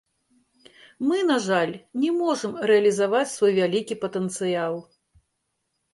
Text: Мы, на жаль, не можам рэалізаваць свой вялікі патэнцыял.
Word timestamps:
Мы, 1.09 1.17
на 1.31 1.35
жаль, 1.49 1.75
не 2.05 2.09
можам 2.21 2.57
рэалізаваць 2.71 3.23
свой 3.35 3.53
вялікі 3.61 4.01
патэнцыял. 4.07 4.75